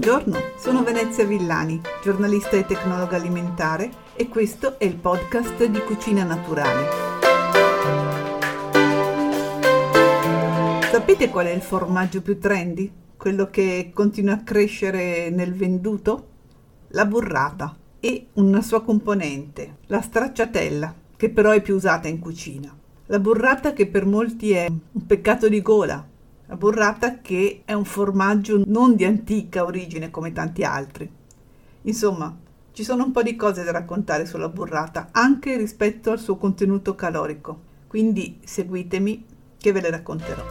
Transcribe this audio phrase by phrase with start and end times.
[0.00, 6.24] Buongiorno, sono Venezia Villani, giornalista e tecnologa alimentare e questo è il podcast di Cucina
[6.24, 6.88] Naturale.
[10.90, 12.90] Sapete qual è il formaggio più trendy?
[13.14, 16.28] Quello che continua a crescere nel venduto?
[16.92, 22.74] La burrata e una sua componente, la stracciatella, che però è più usata in cucina.
[23.04, 26.08] La burrata che per molti è un peccato di gola,
[26.56, 31.10] burrata che è un formaggio non di antica origine come tanti altri.
[31.82, 32.36] Insomma,
[32.72, 36.94] ci sono un po' di cose da raccontare sulla burrata, anche rispetto al suo contenuto
[36.94, 37.68] calorico.
[37.86, 39.24] Quindi seguitemi
[39.58, 40.42] che ve le racconterò.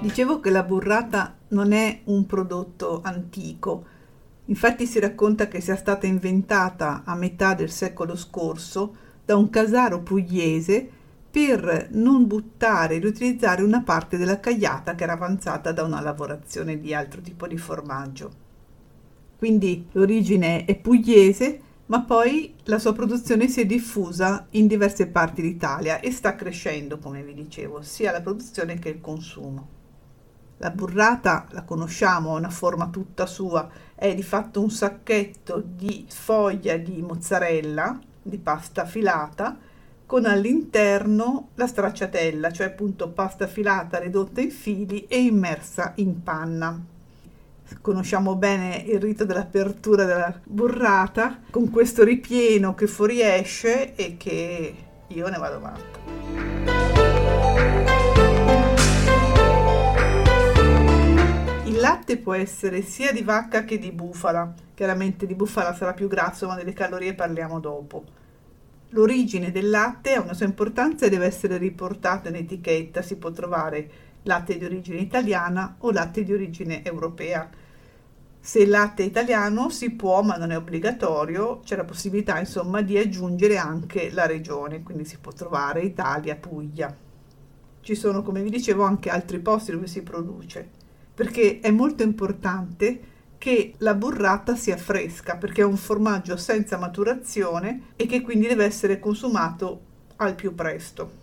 [0.00, 3.84] Dicevo che la burrata non è un prodotto antico,
[4.46, 8.96] infatti si racconta che sia stata inventata a metà del secolo scorso
[9.30, 10.88] da un casaro pugliese
[11.30, 16.80] per non buttare e riutilizzare una parte della cagliata che era avanzata da una lavorazione
[16.80, 18.32] di altro tipo di formaggio.
[19.38, 25.42] Quindi l'origine è pugliese, ma poi la sua produzione si è diffusa in diverse parti
[25.42, 29.68] d'Italia e sta crescendo, come vi dicevo, sia la produzione che il consumo.
[30.56, 36.04] La burrata la conosciamo, ha una forma tutta sua, è di fatto un sacchetto di
[36.08, 39.56] foglia di mozzarella di pasta filata
[40.06, 46.84] con all'interno la stracciatella, cioè appunto pasta filata ridotta in fili e immersa in panna.
[47.80, 54.74] Conosciamo bene il rito dell'apertura della burrata con questo ripieno che fuoriesce e che
[55.06, 55.99] io ne vado matta.
[61.80, 64.54] Latte può essere sia di vacca che di bufala.
[64.74, 68.04] Chiaramente di bufala sarà più grasso, ma delle calorie parliamo dopo.
[68.90, 73.02] L'origine del latte ha una sua importanza e deve essere riportata in etichetta.
[73.02, 73.90] Si può trovare
[74.22, 77.48] latte di origine italiana o latte di origine europea.
[78.42, 82.80] Se il latte è italiano si può, ma non è obbligatorio, c'è la possibilità insomma
[82.80, 86.96] di aggiungere anche la regione, quindi si può trovare Italia, Puglia.
[87.82, 90.70] Ci sono, come vi dicevo, anche altri posti dove si produce,
[91.14, 97.92] perché è molto importante che la burrata sia fresca perché è un formaggio senza maturazione
[97.96, 99.80] e che quindi deve essere consumato
[100.16, 101.18] al più presto.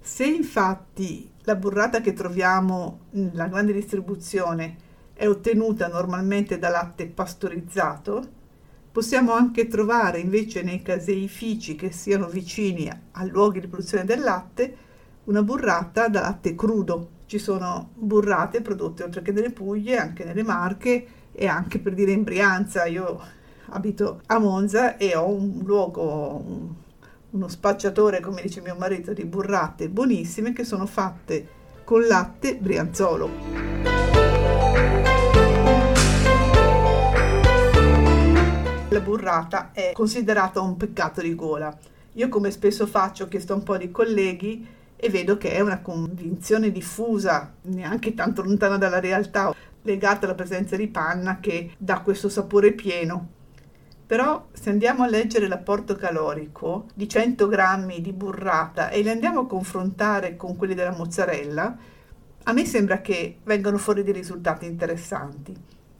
[0.00, 4.76] Se infatti la burrata che troviamo nella grande distribuzione
[5.14, 8.40] è ottenuta normalmente da latte pastorizzato,
[8.92, 14.76] possiamo anche trovare invece nei caseifici che siano vicini a luoghi di produzione del latte
[15.24, 20.42] una burrata da latte crudo ci sono burrate prodotte oltre che nelle Puglie, anche nelle
[20.42, 22.84] Marche e anche per dire in Brianza.
[22.84, 23.18] Io
[23.70, 26.68] abito a Monza e ho un luogo, un,
[27.30, 31.48] uno spacciatore, come dice mio marito, di burrate buonissime che sono fatte
[31.84, 33.30] con latte brianzolo.
[38.90, 41.74] La burrata è considerata un peccato di gola.
[42.12, 45.58] Io come spesso faccio, ho chiesto a un po' di colleghi, e vedo che è
[45.58, 49.52] una convinzione diffusa, neanche tanto lontana dalla realtà,
[49.82, 53.28] legata alla presenza di panna che dà questo sapore pieno.
[54.06, 59.40] Però se andiamo a leggere l'apporto calorico di 100 grammi di burrata e li andiamo
[59.40, 61.76] a confrontare con quelli della mozzarella,
[62.44, 65.52] a me sembra che vengano fuori dei risultati interessanti.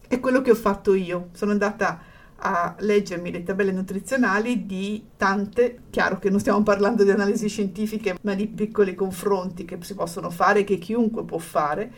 [0.06, 1.30] È quello che ho fatto io.
[1.32, 2.00] Sono andata
[2.44, 8.16] a leggermi le tabelle nutrizionali di tante, chiaro che non stiamo parlando di analisi scientifiche,
[8.22, 11.90] ma di piccoli confronti che si possono fare, che chiunque può fare.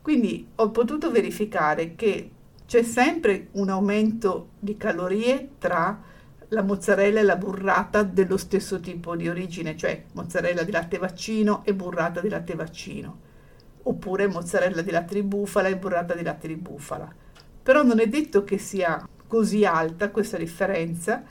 [0.00, 2.30] Quindi ho potuto verificare che
[2.66, 6.00] c'è sempre un aumento di calorie tra
[6.48, 11.62] la mozzarella e la burrata dello stesso tipo di origine, cioè mozzarella di latte vaccino
[11.64, 13.18] e burrata di latte vaccino,
[13.82, 17.14] oppure mozzarella di latte di bufala e burrata di latte di bufala.
[17.62, 21.22] Però non è detto che sia così alta questa differenza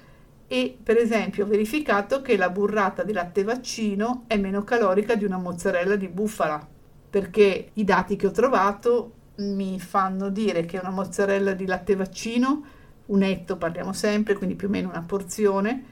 [0.48, 5.24] e per esempio ho verificato che la burrata di latte vaccino è meno calorica di
[5.24, 6.68] una mozzarella di bufala
[7.08, 12.64] perché i dati che ho trovato mi fanno dire che una mozzarella di latte vaccino,
[13.06, 15.84] un etto parliamo sempre, quindi più o meno una porzione,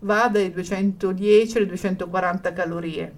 [0.00, 3.14] va dai 210 alle 240 calorie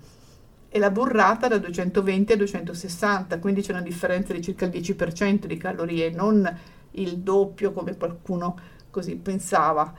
[0.68, 5.46] e la burrata da 220 a 260, quindi c'è una differenza di circa il 10%
[5.46, 8.58] di calorie, non il doppio come qualcuno
[8.90, 9.92] così pensava.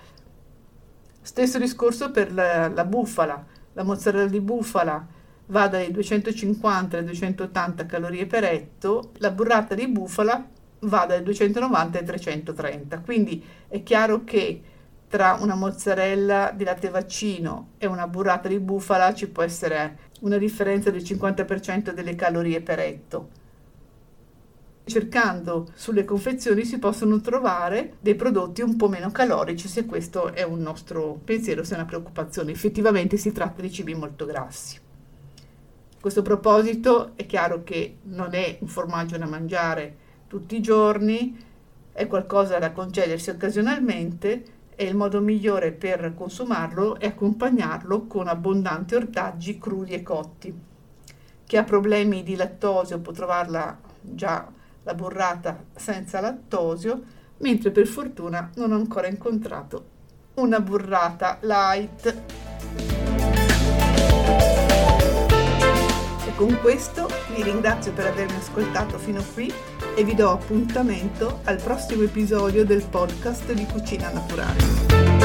[1.21, 5.05] Stesso discorso per la, la bufala, la mozzarella di bufala
[5.47, 10.45] va dai 250 alle 280 calorie per etto, la burrata di bufala
[10.79, 12.99] va dai 290 ai 330.
[12.99, 14.61] Quindi è chiaro che
[15.07, 20.37] tra una mozzarella di latte vaccino e una burrata di bufala ci può essere una
[20.37, 23.29] differenza del 50% delle calorie per etto.
[24.87, 30.43] Cercando sulle confezioni si possono trovare dei prodotti un po' meno calorici se questo è
[30.43, 32.53] un nostro pensiero, se è una preoccupazione.
[32.53, 34.77] Effettivamente si tratta di cibi molto grassi.
[34.77, 39.95] A questo proposito è chiaro che non è un formaggio da mangiare
[40.27, 41.37] tutti i giorni,
[41.91, 48.95] è qualcosa da concedersi occasionalmente e il modo migliore per consumarlo è accompagnarlo con abbondanti
[48.95, 50.57] ortaggi crudi e cotti.
[51.45, 54.55] Chi ha problemi di lattosio può trovarla già
[54.87, 57.03] la burrata senza lattosio,
[57.39, 59.95] mentre per fortuna non ho ancora incontrato
[60.35, 62.21] una burrata light.
[66.25, 69.51] E con questo vi ringrazio per avermi ascoltato fino qui
[69.93, 75.16] e vi do appuntamento al prossimo episodio del podcast di Cucina Naturale.